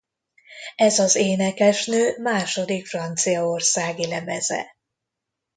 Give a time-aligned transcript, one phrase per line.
[0.75, 4.75] Ez az énekesnő második franciaországi lemeze.